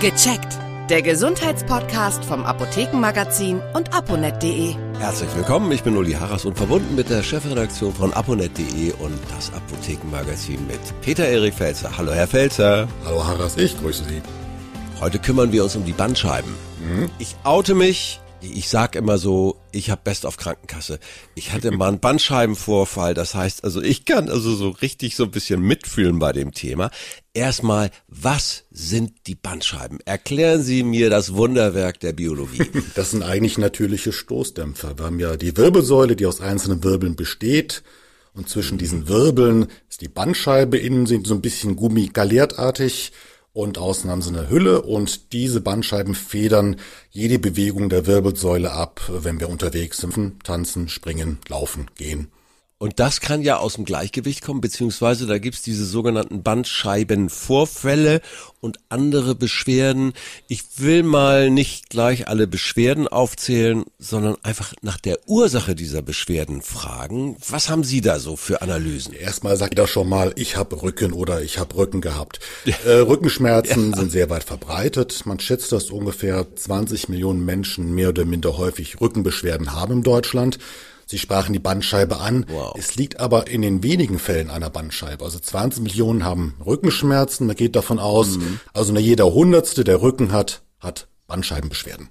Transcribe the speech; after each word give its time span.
Gecheckt. 0.00 0.58
Der 0.88 1.02
Gesundheitspodcast 1.02 2.24
vom 2.24 2.46
Apothekenmagazin 2.46 3.60
und 3.74 3.92
aponet.de. 3.92 4.74
Herzlich 4.98 5.28
willkommen, 5.36 5.70
ich 5.72 5.82
bin 5.82 5.94
Uli 5.94 6.12
Harras 6.12 6.46
und 6.46 6.56
verbunden 6.56 6.94
mit 6.94 7.10
der 7.10 7.22
Chefredaktion 7.22 7.92
von 7.92 8.14
aponet.de 8.14 8.94
und 8.94 9.18
das 9.36 9.52
Apothekenmagazin 9.52 10.66
mit 10.66 10.80
Peter 11.02 11.28
Erik 11.28 11.52
Felzer. 11.52 11.98
Hallo 11.98 12.12
Herr 12.12 12.26
Felzer. 12.26 12.88
Hallo 13.04 13.26
Harras, 13.26 13.58
ich 13.58 13.78
grüße 13.78 14.04
Sie. 14.04 14.22
Heute 15.00 15.18
kümmern 15.18 15.52
wir 15.52 15.64
uns 15.64 15.76
um 15.76 15.84
die 15.84 15.92
Bandscheiben. 15.92 16.54
Mhm. 16.80 17.10
Ich 17.18 17.36
oute 17.44 17.74
mich, 17.74 18.19
ich 18.42 18.68
sag 18.68 18.96
immer 18.96 19.18
so, 19.18 19.60
ich 19.72 19.90
habe 19.90 20.00
Best 20.04 20.26
auf 20.26 20.36
Krankenkasse. 20.36 20.98
Ich 21.34 21.52
hatte 21.52 21.70
mal 21.70 21.88
einen 21.88 22.00
Bandscheibenvorfall, 22.00 23.14
das 23.14 23.34
heißt, 23.34 23.64
also 23.64 23.82
ich 23.82 24.04
kann 24.04 24.28
also 24.28 24.54
so 24.54 24.70
richtig 24.70 25.16
so 25.16 25.24
ein 25.24 25.30
bisschen 25.30 25.60
mitfühlen 25.60 26.18
bei 26.18 26.32
dem 26.32 26.52
Thema. 26.52 26.90
Erstmal, 27.34 27.90
was 28.08 28.64
sind 28.70 29.26
die 29.26 29.34
Bandscheiben? 29.34 30.00
Erklären 30.04 30.62
Sie 30.62 30.82
mir 30.82 31.10
das 31.10 31.34
Wunderwerk 31.34 32.00
der 32.00 32.12
Biologie. 32.12 32.64
Das 32.94 33.12
sind 33.12 33.22
eigentlich 33.22 33.56
natürliche 33.56 34.12
Stoßdämpfer. 34.12 34.98
Wir 34.98 35.04
haben 35.04 35.20
ja 35.20 35.36
die 35.36 35.56
Wirbelsäule, 35.56 36.16
die 36.16 36.26
aus 36.26 36.40
einzelnen 36.40 36.82
Wirbeln 36.82 37.16
besteht. 37.16 37.82
Und 38.34 38.48
zwischen 38.48 38.78
diesen 38.78 39.08
Wirbeln 39.08 39.66
ist 39.88 40.00
die 40.00 40.08
Bandscheibe, 40.08 40.78
innen 40.78 41.06
sind 41.06 41.26
so 41.26 41.34
ein 41.34 41.40
bisschen 41.40 41.76
gummigaliertartig 41.76 43.12
und 43.52 43.78
außen 43.78 44.10
haben 44.10 44.22
sie 44.22 44.30
eine 44.30 44.48
Hülle 44.48 44.82
und 44.82 45.32
diese 45.32 45.60
Bandscheiben 45.60 46.14
federn 46.14 46.76
jede 47.10 47.38
Bewegung 47.38 47.88
der 47.88 48.06
Wirbelsäule 48.06 48.72
ab, 48.72 49.00
wenn 49.08 49.40
wir 49.40 49.48
unterwegs 49.48 49.98
sind, 49.98 50.44
tanzen, 50.44 50.88
springen, 50.88 51.38
laufen, 51.48 51.90
gehen. 51.96 52.28
Und 52.82 52.98
das 52.98 53.20
kann 53.20 53.42
ja 53.42 53.58
aus 53.58 53.74
dem 53.74 53.84
Gleichgewicht 53.84 54.40
kommen, 54.40 54.62
beziehungsweise 54.62 55.26
da 55.26 55.36
gibt's 55.36 55.60
diese 55.60 55.84
sogenannten 55.84 56.42
Bandscheibenvorfälle 56.42 58.22
und 58.60 58.78
andere 58.88 59.34
Beschwerden. 59.34 60.14
Ich 60.48 60.62
will 60.78 61.02
mal 61.02 61.50
nicht 61.50 61.90
gleich 61.90 62.26
alle 62.26 62.46
Beschwerden 62.46 63.06
aufzählen, 63.06 63.84
sondern 63.98 64.36
einfach 64.44 64.72
nach 64.80 64.96
der 64.96 65.18
Ursache 65.26 65.74
dieser 65.74 66.00
Beschwerden 66.00 66.62
fragen. 66.62 67.36
Was 67.46 67.68
haben 67.68 67.84
Sie 67.84 68.00
da 68.00 68.18
so 68.18 68.34
für 68.34 68.62
Analysen? 68.62 69.12
Erstmal 69.12 69.58
sagt 69.58 69.74
jeder 69.74 69.86
schon 69.86 70.08
mal, 70.08 70.32
ich 70.36 70.56
habe 70.56 70.80
Rücken 70.80 71.12
oder 71.12 71.42
ich 71.42 71.58
habe 71.58 71.76
Rücken 71.76 72.00
gehabt. 72.00 72.40
Äh, 72.86 72.92
Rückenschmerzen 72.92 73.90
ja. 73.90 73.96
sind 73.98 74.10
sehr 74.10 74.30
weit 74.30 74.44
verbreitet. 74.44 75.26
Man 75.26 75.38
schätzt, 75.38 75.70
dass 75.72 75.90
ungefähr 75.90 76.46
20 76.56 77.10
Millionen 77.10 77.44
Menschen 77.44 77.94
mehr 77.94 78.08
oder 78.08 78.24
minder 78.24 78.56
häufig 78.56 79.02
Rückenbeschwerden 79.02 79.74
haben 79.74 79.98
in 79.98 80.02
Deutschland. 80.02 80.58
Sie 81.10 81.18
sprachen 81.18 81.52
die 81.52 81.58
Bandscheibe 81.58 82.20
an. 82.20 82.46
Wow. 82.48 82.76
Es 82.78 82.94
liegt 82.94 83.18
aber 83.18 83.48
in 83.48 83.62
den 83.62 83.82
wenigen 83.82 84.20
Fällen 84.20 84.48
einer 84.48 84.70
Bandscheibe. 84.70 85.24
Also 85.24 85.40
20 85.40 85.82
Millionen 85.82 86.24
haben 86.24 86.54
Rückenschmerzen. 86.64 87.48
Man 87.48 87.56
geht 87.56 87.74
davon 87.74 87.98
aus, 87.98 88.38
mhm. 88.38 88.60
also 88.72 88.92
nur 88.92 89.02
jeder 89.02 89.34
Hundertste, 89.34 89.82
der 89.82 90.02
Rücken 90.02 90.30
hat, 90.30 90.62
hat 90.78 91.08
Bandscheibenbeschwerden. 91.26 92.10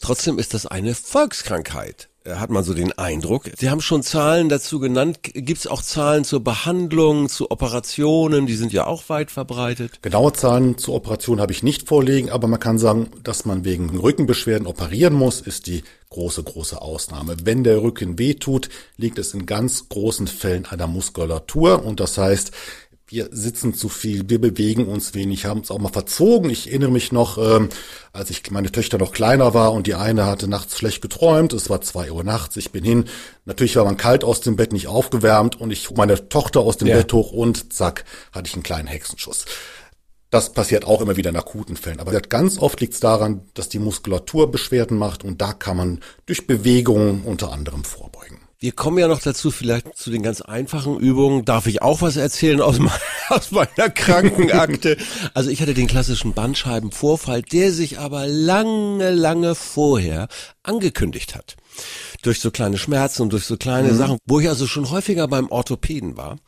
Trotzdem 0.00 0.40
ist 0.40 0.52
das 0.52 0.66
eine 0.66 0.96
Volkskrankheit. 0.96 2.08
Äh, 2.24 2.34
hat 2.34 2.50
man 2.50 2.64
so 2.64 2.74
den 2.74 2.92
Eindruck. 2.92 3.50
Sie 3.56 3.70
haben 3.70 3.80
schon 3.80 4.02
Zahlen 4.02 4.48
dazu 4.48 4.80
genannt. 4.80 5.20
Gibt 5.22 5.60
es 5.60 5.66
auch 5.66 5.82
Zahlen 5.82 6.24
zur 6.24 6.42
Behandlung, 6.42 7.28
zu 7.28 7.50
Operationen? 7.50 8.46
Die 8.46 8.56
sind 8.56 8.72
ja 8.72 8.86
auch 8.86 9.08
weit 9.08 9.30
verbreitet. 9.30 10.02
Genaue 10.02 10.32
Zahlen 10.32 10.78
zur 10.78 10.94
Operation 10.94 11.40
habe 11.40 11.52
ich 11.52 11.62
nicht 11.62 11.86
vorlegen, 11.86 12.30
aber 12.30 12.48
man 12.48 12.60
kann 12.60 12.78
sagen, 12.78 13.10
dass 13.22 13.44
man 13.44 13.64
wegen 13.64 13.96
Rückenbeschwerden 13.98 14.66
operieren 14.66 15.14
muss, 15.14 15.40
ist 15.40 15.66
die 15.66 15.84
große, 16.14 16.44
große 16.44 16.80
Ausnahme. 16.80 17.36
Wenn 17.42 17.64
der 17.64 17.82
Rücken 17.82 18.18
wehtut, 18.18 18.68
liegt 18.96 19.18
es 19.18 19.34
in 19.34 19.46
ganz 19.46 19.88
großen 19.88 20.28
Fällen 20.28 20.64
an 20.66 20.78
der 20.78 20.86
Muskulatur 20.86 21.84
und 21.84 21.98
das 21.98 22.18
heißt, 22.18 22.52
wir 23.08 23.28
sitzen 23.32 23.74
zu 23.74 23.88
viel, 23.88 24.28
wir 24.30 24.40
bewegen 24.40 24.86
uns 24.86 25.14
wenig, 25.14 25.44
haben 25.44 25.60
uns 25.60 25.70
auch 25.70 25.78
mal 25.78 25.92
verzogen. 25.92 26.48
Ich 26.50 26.68
erinnere 26.68 26.90
mich 26.90 27.12
noch, 27.12 27.36
ähm, 27.36 27.68
als 28.12 28.30
ich 28.30 28.50
meine 28.50 28.72
Töchter 28.72 28.96
noch 28.96 29.12
kleiner 29.12 29.54
war 29.54 29.72
und 29.72 29.86
die 29.86 29.94
eine 29.94 30.24
hatte 30.24 30.48
nachts 30.48 30.78
schlecht 30.78 31.02
geträumt, 31.02 31.52
es 31.52 31.68
war 31.68 31.80
zwei 31.82 32.10
Uhr 32.10 32.24
nachts, 32.24 32.56
ich 32.56 32.72
bin 32.72 32.82
hin. 32.82 33.04
Natürlich 33.44 33.76
war 33.76 33.84
man 33.84 33.96
kalt 33.98 34.24
aus 34.24 34.40
dem 34.40 34.56
Bett, 34.56 34.72
nicht 34.72 34.86
aufgewärmt 34.86 35.60
und 35.60 35.70
ich 35.70 35.90
meine 35.90 36.28
Tochter 36.28 36.60
aus 36.60 36.78
dem 36.78 36.88
ja. 36.88 36.96
Bett 36.96 37.12
hoch 37.12 37.32
und 37.32 37.72
zack, 37.72 38.04
hatte 38.32 38.48
ich 38.48 38.54
einen 38.54 38.62
kleinen 38.62 38.88
Hexenschuss. 38.88 39.44
Das 40.34 40.52
passiert 40.52 40.84
auch 40.84 41.00
immer 41.00 41.16
wieder 41.16 41.30
in 41.30 41.36
akuten 41.36 41.76
Fällen. 41.76 42.00
Aber 42.00 42.10
ganz 42.20 42.58
oft 42.58 42.80
liegt 42.80 42.94
es 42.94 42.98
daran, 42.98 43.42
dass 43.54 43.68
die 43.68 43.78
Muskulatur 43.78 44.50
Beschwerden 44.50 44.98
macht 44.98 45.22
und 45.22 45.40
da 45.40 45.52
kann 45.52 45.76
man 45.76 46.00
durch 46.26 46.48
Bewegungen 46.48 47.22
unter 47.22 47.52
anderem 47.52 47.84
vorbeugen. 47.84 48.40
Wir 48.58 48.72
kommen 48.72 48.98
ja 48.98 49.06
noch 49.06 49.20
dazu, 49.20 49.52
vielleicht 49.52 49.96
zu 49.96 50.10
den 50.10 50.24
ganz 50.24 50.40
einfachen 50.40 50.98
Übungen. 50.98 51.44
Darf 51.44 51.68
ich 51.68 51.82
auch 51.82 52.02
was 52.02 52.16
erzählen 52.16 52.60
aus, 52.60 52.80
me 52.80 52.90
aus 53.28 53.52
meiner 53.52 53.90
Krankenakte? 53.90 54.96
Also 55.34 55.50
ich 55.50 55.62
hatte 55.62 55.72
den 55.72 55.86
klassischen 55.86 56.32
Bandscheibenvorfall, 56.32 57.42
der 57.42 57.70
sich 57.70 58.00
aber 58.00 58.26
lange, 58.26 59.12
lange 59.12 59.54
vorher 59.54 60.26
angekündigt 60.64 61.36
hat. 61.36 61.54
Durch 62.22 62.40
so 62.40 62.50
kleine 62.50 62.76
Schmerzen 62.76 63.22
und 63.22 63.32
durch 63.32 63.44
so 63.44 63.56
kleine 63.56 63.92
mhm. 63.92 63.96
Sachen, 63.96 64.18
wo 64.26 64.40
ich 64.40 64.48
also 64.48 64.66
schon 64.66 64.90
häufiger 64.90 65.28
beim 65.28 65.48
Orthopäden 65.48 66.16
war 66.16 66.38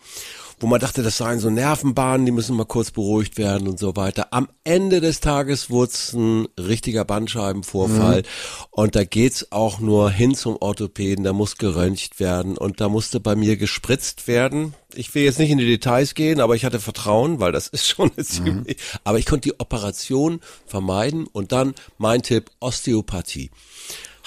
wo 0.58 0.66
man 0.66 0.80
dachte, 0.80 1.02
das 1.02 1.18
seien 1.18 1.38
so 1.38 1.50
Nervenbahnen, 1.50 2.24
die 2.24 2.32
müssen 2.32 2.56
mal 2.56 2.64
kurz 2.64 2.90
beruhigt 2.90 3.36
werden 3.36 3.68
und 3.68 3.78
so 3.78 3.94
weiter. 3.94 4.28
Am 4.32 4.48
Ende 4.64 5.00
des 5.00 5.20
Tages 5.20 5.68
wurde 5.68 5.92
es 5.92 6.12
ein 6.14 6.48
richtiger 6.58 7.04
Bandscheibenvorfall 7.04 8.20
mhm. 8.20 8.66
und 8.70 8.96
da 8.96 9.04
geht's 9.04 9.52
auch 9.52 9.80
nur 9.80 10.10
hin 10.10 10.34
zum 10.34 10.56
Orthopäden, 10.56 11.24
da 11.24 11.32
muss 11.32 11.56
geröntgt 11.56 12.18
werden 12.20 12.56
und 12.56 12.80
da 12.80 12.88
musste 12.88 13.20
bei 13.20 13.36
mir 13.36 13.56
gespritzt 13.56 14.28
werden. 14.28 14.74
Ich 14.94 15.14
will 15.14 15.24
jetzt 15.24 15.38
nicht 15.38 15.50
in 15.50 15.58
die 15.58 15.66
Details 15.66 16.14
gehen, 16.14 16.40
aber 16.40 16.54
ich 16.54 16.64
hatte 16.64 16.80
Vertrauen, 16.80 17.38
weil 17.38 17.52
das 17.52 17.68
ist 17.68 17.86
schon 17.86 18.10
eine 18.16 18.22
mhm. 18.22 18.24
ziemlich, 18.24 18.76
aber 19.04 19.18
ich 19.18 19.26
konnte 19.26 19.50
die 19.50 19.60
Operation 19.60 20.40
vermeiden 20.64 21.26
und 21.26 21.52
dann 21.52 21.74
mein 21.98 22.22
Tipp 22.22 22.50
Osteopathie 22.60 23.50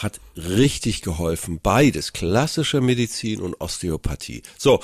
hat 0.03 0.19
richtig 0.35 1.01
geholfen. 1.01 1.59
Beides, 1.61 2.13
klassische 2.13 2.81
Medizin 2.81 3.41
und 3.41 3.59
Osteopathie. 3.59 4.43
So, 4.57 4.81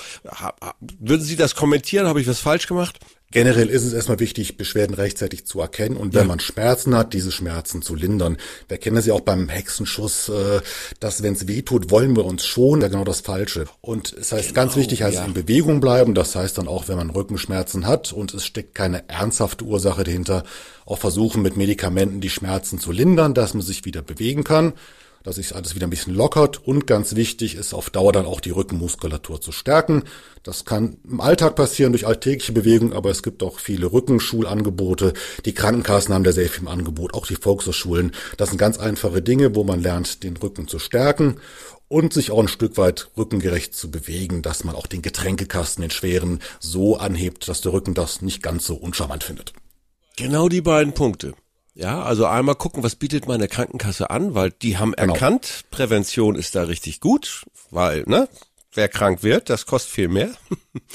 würden 0.80 1.24
Sie 1.24 1.36
das 1.36 1.56
kommentieren? 1.56 2.08
Habe 2.08 2.22
ich 2.22 2.28
was 2.28 2.40
falsch 2.40 2.68
gemacht? 2.68 3.00
Generell 3.32 3.70
ist 3.70 3.84
es 3.84 3.92
erstmal 3.92 4.20
wichtig, 4.20 4.56
Beschwerden 4.56 4.94
rechtzeitig 4.94 5.46
zu 5.46 5.60
erkennen 5.60 5.98
und 5.98 6.14
wenn 6.14 6.22
ja. 6.22 6.28
man 6.28 6.40
Schmerzen 6.40 6.96
hat, 6.96 7.14
diese 7.14 7.34
Schmerzen 7.34 7.82
zu 7.82 7.94
lindern. 7.94 8.38
Wir 8.70 8.78
kennen 8.78 8.96
das 8.96 9.08
ja 9.08 9.14
auch 9.14 9.22
beim 9.22 9.50
Hexenschuss, 9.50 10.30
äh, 10.30 10.62
dass 11.02 11.22
wenn 11.22 11.34
es 11.34 11.46
weh 11.46 11.62
tut, 11.62 11.92
wollen 11.92 12.16
wir 12.16 12.24
uns 12.24 12.46
schon, 12.46 12.80
ja 12.82 12.88
genau 12.88 13.04
das 13.04 13.22
Falsche. 13.22 13.66
Und 13.82 14.14
es 14.14 14.32
heißt 14.32 14.50
genau, 14.50 14.62
ganz 14.62 14.76
wichtig, 14.78 15.04
heißt 15.04 15.18
ja. 15.18 15.26
in 15.26 15.34
Bewegung 15.34 15.82
bleiben. 15.82 16.14
Das 16.14 16.36
heißt 16.36 16.58
dann 16.58 16.70
auch, 16.70 16.88
wenn 16.88 16.96
man 16.96 17.10
Rückenschmerzen 17.10 17.88
hat 17.88 18.14
und 18.14 18.34
es 18.34 18.46
steckt 18.46 18.74
keine 18.74 19.10
ernsthafte 19.10 19.66
Ursache 19.66 20.06
dahinter, 20.06 20.44
auch 20.86 21.00
versuchen 21.00 21.42
mit 21.42 21.58
Medikamenten 21.58 22.22
die 22.22 22.30
Schmerzen 22.30 22.80
zu 22.80 22.94
lindern, 22.94 23.34
dass 23.34 23.54
man 23.54 23.64
sich 23.64 23.84
wieder 23.84 24.02
bewegen 24.02 24.46
kann 24.46 24.74
dass 25.26 25.36
sich 25.36 25.56
alles 25.56 25.76
wieder 25.76 25.88
ein 25.88 25.90
bisschen 25.90 26.14
lockert 26.14 26.66
und 26.66 26.88
ganz 26.88 27.16
wichtig 27.16 27.56
ist 27.56 27.74
auf 27.74 27.90
Dauer 27.90 28.14
dann 28.14 28.28
auch 28.28 28.40
die 28.40 28.52
Rückenmuskulatur 28.52 29.42
zu 29.42 29.52
stärken. 29.52 30.04
Das 30.44 30.64
kann 30.64 30.98
im 31.04 31.20
Alltag 31.20 31.56
passieren 31.56 31.92
durch 31.92 32.06
alltägliche 32.06 32.54
Bewegung, 32.54 32.94
aber 32.94 33.10
es 33.10 33.24
gibt 33.24 33.42
auch 33.42 33.60
viele 33.60 33.92
Rückenschulangebote. 33.92 35.14
Die 35.46 35.54
Krankenkassen 35.54 36.14
haben 36.14 36.24
da 36.24 36.32
sehr 36.32 36.48
viel 36.48 36.62
im 36.62 36.68
Angebot, 36.68 37.16
auch 37.16 37.26
die 37.26 37.36
Volkshochschulen. 37.36 38.12
Das 38.38 38.50
sind 38.50 38.60
ganz 38.60 38.78
einfache 38.78 39.24
Dinge, 39.24 39.56
wo 39.56 39.64
man 39.64 39.82
lernt, 39.82 40.24
den 40.24 40.38
Rücken 40.38 40.68
zu 40.68 40.78
stärken 40.78 41.38
und 41.88 42.14
sich 42.14 42.30
auch 42.30 42.40
ein 42.40 42.48
Stück 42.48 42.78
weit 42.78 43.10
rückengerecht 43.18 43.74
zu 43.74 43.90
bewegen, 43.90 44.44
dass 44.44 44.64
man 44.64 44.76
auch 44.76 44.86
den 44.86 45.02
Getränkekasten, 45.02 45.82
den 45.82 45.92
schweren, 45.92 46.40
so 46.60 46.98
anhebt, 46.98 47.48
dass 47.48 47.62
der 47.62 47.74
Rücken 47.74 47.96
das 47.96 48.22
nicht 48.22 48.44
ganz 48.44 48.66
so 48.66 48.76
uncharmant 48.76 49.24
findet. 49.24 49.54
Genau 50.18 50.50
die 50.50 50.62
beiden 50.62 50.94
Punkte. 50.94 51.34
Ja, 51.76 52.04
also 52.04 52.26
einmal 52.26 52.56
gucken, 52.56 52.84
was 52.84 52.96
bietet 52.96 53.28
meine 53.28 53.50
Krankenkasse 53.50 54.10
an, 54.10 54.34
weil 54.34 54.52
die 54.52 54.78
haben 54.78 54.94
genau. 54.94 55.14
erkannt, 55.14 55.66
Prävention 55.72 56.36
ist 56.36 56.56
da 56.56 56.64
richtig 56.64 57.02
gut, 57.02 57.46
weil, 57.70 58.04
ne, 58.08 58.30
wer 58.74 58.88
krank 58.88 59.24
wird, 59.24 59.50
das 59.50 59.66
kostet 59.66 59.92
viel 59.92 60.08
mehr. 60.08 60.32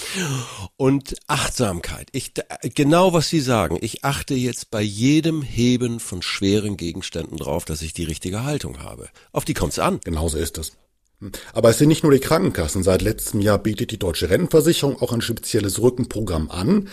Und 0.77 1.17
Achtsamkeit. 1.27 2.09
Ich, 2.13 2.33
genau 2.75 3.13
was 3.13 3.29
Sie 3.29 3.41
sagen. 3.41 3.77
Ich 3.83 4.05
achte 4.05 4.35
jetzt 4.35 4.71
bei 4.71 4.81
jedem 4.81 5.43
Heben 5.43 6.01
von 6.01 6.23
schweren 6.23 6.79
Gegenständen 6.79 7.37
drauf, 7.37 7.67
dass 7.67 7.83
ich 7.83 7.93
die 7.93 8.05
richtige 8.05 8.45
Haltung 8.45 8.83
habe. 8.83 9.11
Auf 9.33 9.45
die 9.45 9.55
kommt's 9.55 9.79
an. 9.79 10.01
Genauso 10.03 10.39
ist 10.39 10.57
es. 10.57 10.73
Aber 11.53 11.71
es 11.71 11.79
sind 11.79 11.89
nicht 11.89 12.03
nur 12.03 12.13
die 12.13 12.21
Krankenkassen. 12.21 12.83
Seit 12.83 13.03
letztem 13.03 13.41
Jahr 13.41 13.59
bietet 13.59 13.91
die 13.91 13.99
Deutsche 13.99 14.31
Rentenversicherung 14.31 15.01
auch 15.01 15.13
ein 15.13 15.21
spezielles 15.21 15.81
Rückenprogramm 15.81 16.51
an, 16.51 16.89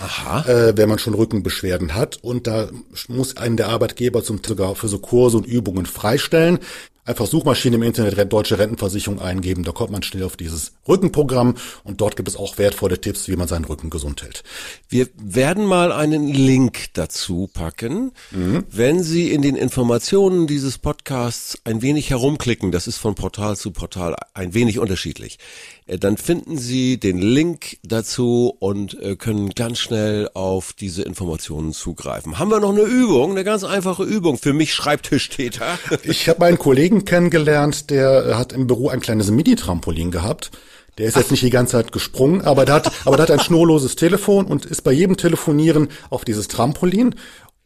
äh, 0.46 0.74
wenn 0.76 0.90
man 0.90 1.00
schon 1.00 1.14
Rückenbeschwerden 1.14 1.96
hat. 1.96 2.20
Und 2.22 2.48
da 2.48 2.70
muss 3.08 3.38
einen 3.38 3.58
der 3.58 3.70
Arbeitgeber 3.70 4.24
zum 4.24 4.42
sogar 4.44 4.76
für 4.76 4.88
so 4.88 5.00
Kurse 5.00 5.38
und 5.38 5.48
Übungen 5.48 5.86
freistellen. 5.86 6.60
Einfach 7.08 7.26
Suchmaschine 7.26 7.78
im 7.78 7.84
Internet 7.84 8.34
Deutsche 8.34 8.60
Rentenversicherung 8.60 9.22
eingeben, 9.22 9.64
da 9.64 9.72
kommt 9.72 9.92
man 9.92 10.04
schnell 10.04 10.24
auf 10.24 10.36
dieses 10.36 10.74
Rückenprogramm 10.90 11.56
und 11.86 12.02
dort 12.02 12.18
gibt 12.18 12.28
es 12.28 12.36
auch 12.36 12.58
wertvolle 12.58 13.00
Tipps, 13.00 13.30
wie 13.30 13.38
man 13.38 13.48
seinen 13.48 13.64
Rücken 13.64 13.90
gesund 13.90 14.24
hält. 14.24 14.44
Wir 14.90 15.08
werden 15.16 15.64
mal 15.64 15.94
einen 15.94 16.28
Link 16.28 16.88
dazu 16.96 17.50
packen. 17.54 18.12
Mhm. 18.32 18.66
Wenn 18.70 19.04
Sie 19.04 19.32
in 19.32 19.42
den 19.42 19.56
Informationen 19.56 20.48
dieses 20.48 20.78
Podcasts 20.80 21.58
ein 21.64 21.82
wenig 21.82 22.10
herumklicken, 22.10 22.74
das 22.74 22.88
ist 22.88 22.98
von 22.98 23.16
Portal 23.16 23.56
zu 23.56 23.72
Portal 23.72 24.18
ein 24.34 24.54
wenig 24.54 24.78
unterschiedlich, 24.78 25.40
äh, 25.86 25.98
dann 25.98 26.18
finden 26.18 26.58
Sie 26.58 27.00
den 27.00 27.20
Link 27.20 27.78
dazu 27.84 28.54
und 28.60 29.02
äh, 29.02 29.16
können 29.16 29.52
ganz 29.52 29.80
schnell 29.80 30.30
auf 30.34 30.74
diese 30.74 31.04
Informationen 31.04 31.72
zugreifen. 31.72 32.38
Haben 32.38 32.52
wir 32.52 32.60
noch 32.60 32.74
eine 32.74 32.82
Übung, 32.82 33.32
eine 33.32 33.46
ganz 33.46 33.64
einfache 33.64 34.04
Übung 34.04 34.38
für 34.38 34.52
mich 34.52 34.74
Schreibtischtäter? 34.74 35.80
Ich 36.04 36.28
habe 36.28 36.46
einen 36.46 36.58
Kollegen 36.58 36.97
kennengelernt, 37.06 37.90
der 37.90 38.38
hat 38.38 38.54
im 38.54 38.68
Büro 38.68 38.90
ein 38.90 39.00
kleines 39.00 39.32
Mini-Trampolin 39.32 40.12
gehabt. 40.12 40.52
Der 40.98 41.06
ist 41.06 41.16
jetzt 41.16 41.30
nicht 41.30 41.44
die 41.44 41.52
ganze 41.52 41.74
Zeit 41.74 41.92
gesprungen, 41.92 42.42
aber 42.42 42.66
der 42.66 42.76
hat, 42.76 42.92
aber 43.06 43.18
der 43.18 43.24
hat 43.24 43.32
ein 43.32 43.40
schnurloses 43.40 43.96
Telefon 43.96 44.46
und 44.46 44.66
ist 44.66 44.84
bei 44.84 44.92
jedem 44.92 45.16
Telefonieren 45.16 45.90
auf 46.10 46.26
dieses 46.26 46.48
Trampolin. 46.48 47.14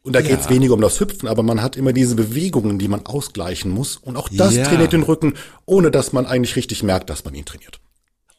Und 0.03 0.15
da 0.15 0.19
ja. 0.19 0.29
geht's 0.29 0.49
weniger 0.49 0.73
um 0.73 0.81
das 0.81 0.99
Hüpfen, 0.99 1.29
aber 1.29 1.43
man 1.43 1.61
hat 1.61 1.77
immer 1.77 1.93
diese 1.93 2.15
Bewegungen, 2.15 2.79
die 2.79 2.87
man 2.87 3.05
ausgleichen 3.05 3.71
muss. 3.71 3.97
Und 3.97 4.17
auch 4.17 4.29
das 4.29 4.55
ja. 4.55 4.63
trainiert 4.63 4.93
den 4.93 5.03
Rücken, 5.03 5.35
ohne 5.65 5.91
dass 5.91 6.11
man 6.11 6.25
eigentlich 6.25 6.55
richtig 6.55 6.83
merkt, 6.83 7.09
dass 7.09 7.23
man 7.23 7.35
ihn 7.35 7.45
trainiert. 7.45 7.79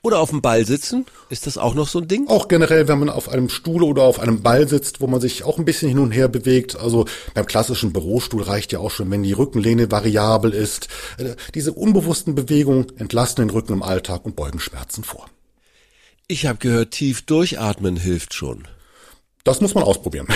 Oder 0.05 0.19
auf 0.19 0.31
dem 0.31 0.43
Ball 0.43 0.67
sitzen? 0.67 1.07
Ist 1.31 1.47
das 1.47 1.57
auch 1.57 1.75
noch 1.75 1.87
so 1.87 2.01
ein 2.01 2.09
Ding? 2.09 2.27
Auch 2.27 2.49
generell, 2.49 2.89
wenn 2.89 2.99
man 2.99 3.09
auf 3.09 3.29
einem 3.29 3.49
Stuhl 3.49 3.85
oder 3.85 4.03
auf 4.03 4.19
einem 4.19 4.43
Ball 4.43 4.67
sitzt, 4.67 5.01
wo 5.01 5.07
man 5.07 5.21
sich 5.21 5.45
auch 5.45 5.59
ein 5.59 5.65
bisschen 5.65 5.89
hin 5.89 6.01
und 6.01 6.11
her 6.11 6.27
bewegt. 6.27 6.75
Also 6.75 7.07
beim 7.35 7.47
klassischen 7.47 7.93
Bürostuhl 7.93 8.43
reicht 8.43 8.73
ja 8.73 8.81
auch 8.81 8.91
schon, 8.91 9.09
wenn 9.13 9.23
die 9.23 9.33
Rückenlehne 9.33 9.93
variabel 9.93 10.53
ist. 10.53 10.89
Äh, 11.19 11.37
diese 11.55 11.73
unbewussten 11.73 12.35
Bewegungen 12.35 12.87
entlasten 12.99 13.47
den 13.47 13.55
Rücken 13.55 13.75
im 13.75 13.83
Alltag 13.85 14.27
und 14.27 14.35
beugen 14.35 14.59
Schmerzen 14.59 15.05
vor. 15.05 15.27
Ich 16.27 16.47
habe 16.47 16.59
gehört, 16.59 16.91
tief 16.91 17.23
durchatmen 17.23 17.97
hilft 17.97 18.35
schon. 18.35 18.67
Das 19.45 19.61
muss 19.61 19.75
man 19.75 19.85
ausprobieren. 19.85 20.27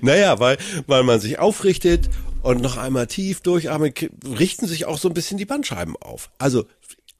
naja, 0.00 0.38
weil, 0.40 0.58
weil 0.86 1.02
man 1.02 1.20
sich 1.20 1.38
aufrichtet 1.38 2.10
und 2.42 2.60
noch 2.60 2.76
einmal 2.76 3.06
tief 3.06 3.40
durchatmen, 3.40 3.94
richten 4.38 4.66
sich 4.66 4.84
auch 4.84 4.98
so 4.98 5.08
ein 5.08 5.14
bisschen 5.14 5.38
die 5.38 5.46
Bandscheiben 5.46 5.96
auf. 5.96 6.30
Also 6.38 6.66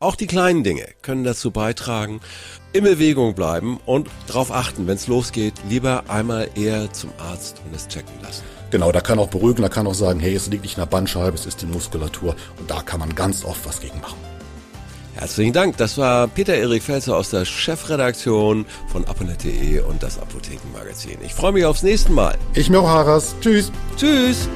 auch 0.05 0.17
die 0.17 0.27
kleinen 0.27 0.63
Dinge 0.65 0.87
können 1.03 1.25
dazu 1.25 1.51
beitragen, 1.51 2.21
in 2.73 2.85
Bewegung 2.85 3.35
bleiben 3.35 3.79
und 3.87 4.09
darauf 4.27 4.53
achten, 4.53 4.87
wenn 4.87 4.97
es 4.97 5.07
losgeht, 5.07 5.55
lieber 5.69 6.05
einmal 6.09 6.49
eher 6.55 6.93
zum 6.93 7.11
Arzt 7.19 7.63
und 7.65 7.75
es 7.75 7.89
checken 7.89 8.15
lassen. 8.23 8.43
Genau, 8.71 8.93
da 8.93 9.01
kann 9.01 9.19
auch 9.19 9.29
beruhigen, 9.29 9.63
da 9.63 9.69
kann 9.69 9.87
auch 9.87 9.95
sagen, 9.95 10.21
hey, 10.21 10.35
es 10.35 10.49
liegt 10.49 10.65
nicht 10.65 10.77
in 10.77 10.81
der 10.81 10.87
Bandscheibe, 10.87 11.35
es 11.35 11.47
ist 11.47 11.63
die 11.63 11.67
Muskulatur 11.67 12.37
und 12.59 12.71
da 12.71 12.83
kann 12.83 13.01
man 13.01 13.15
ganz 13.15 13.45
oft 13.45 13.65
was 13.67 13.81
gegen 13.81 14.01
machen. 14.01 14.19
Herzlichen 15.15 15.53
Dank. 15.53 15.77
Das 15.77 15.97
war 15.97 16.27
Peter-Erik 16.27 16.83
Felser 16.83 17.17
aus 17.17 17.31
der 17.31 17.45
Chefredaktion 17.45 18.67
von 18.89 19.05
aponet.de 19.05 19.81
und 19.81 20.03
das 20.03 20.19
Apothekenmagazin. 20.19 21.19
Ich 21.25 21.33
freue 21.33 21.53
mich 21.53 21.65
aufs 21.65 21.85
nächste 21.85 22.11
Mal. 22.11 22.37
Ich 22.55 22.69
mir 22.69 22.81
auch, 22.81 22.89
Haras. 22.89 23.37
Tschüss. 23.41 23.71
Tschüss. 23.97 24.49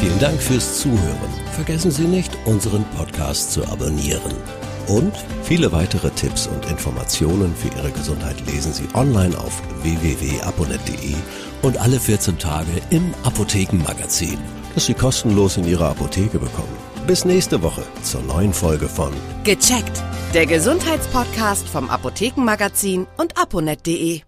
Vielen 0.00 0.18
Dank 0.18 0.42
fürs 0.42 0.80
Zuhören. 0.80 1.39
Vergessen 1.52 1.90
Sie 1.90 2.04
nicht, 2.04 2.36
unseren 2.44 2.84
Podcast 2.96 3.52
zu 3.52 3.64
abonnieren. 3.66 4.32
Und 4.86 5.12
viele 5.42 5.70
weitere 5.72 6.10
Tipps 6.10 6.46
und 6.46 6.66
Informationen 6.66 7.54
für 7.54 7.68
Ihre 7.76 7.90
Gesundheit 7.90 8.36
lesen 8.46 8.72
Sie 8.72 8.88
online 8.94 9.36
auf 9.38 9.62
www.aponet.de 9.82 11.14
und 11.62 11.78
alle 11.78 12.00
14 12.00 12.38
Tage 12.38 12.70
im 12.90 13.12
Apothekenmagazin, 13.24 14.38
das 14.74 14.86
Sie 14.86 14.94
kostenlos 14.94 15.56
in 15.56 15.66
Ihrer 15.66 15.90
Apotheke 15.90 16.38
bekommen. 16.38 16.76
Bis 17.06 17.24
nächste 17.24 17.62
Woche 17.62 17.82
zur 18.02 18.22
neuen 18.22 18.52
Folge 18.52 18.88
von 18.88 19.12
Gecheckt, 19.44 20.02
der 20.34 20.46
Gesundheitspodcast 20.46 21.68
vom 21.68 21.90
Apothekenmagazin 21.90 23.06
und 23.16 23.38
aponet.de. 23.38 24.22